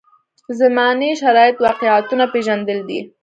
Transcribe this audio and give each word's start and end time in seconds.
زمانې 0.59 1.09
شرایط 1.21 1.55
واقعیتونه 1.65 2.25
پېژندل 2.33 2.79
دي. 2.89 2.99